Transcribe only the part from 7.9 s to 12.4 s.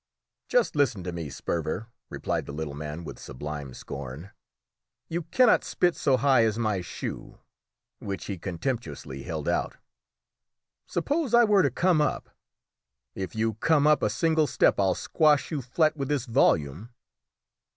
which he contemptuously held out. "Suppose I were to come up?"